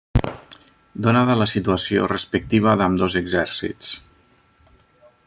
Donada 1.07 1.35
la 1.41 1.47
situació 1.51 2.09
respectiva 2.13 2.73
d'ambdós 2.83 3.19
exèrcits. 3.23 3.95